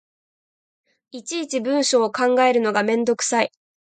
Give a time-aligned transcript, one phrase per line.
[1.11, 3.51] いちいち文章を考えるのがめんどくさい